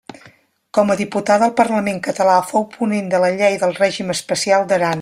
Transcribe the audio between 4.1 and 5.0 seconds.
especial d'Aran.